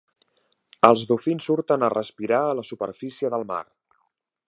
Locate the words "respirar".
1.97-2.43